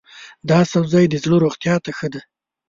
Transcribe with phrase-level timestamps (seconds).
[0.49, 2.21] دا سبزی د زړه روغتیا ته ښه دی.